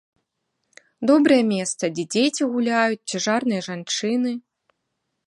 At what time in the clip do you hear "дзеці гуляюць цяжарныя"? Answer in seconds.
2.15-3.61